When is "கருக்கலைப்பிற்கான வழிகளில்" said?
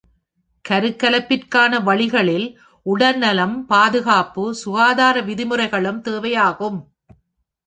0.65-2.47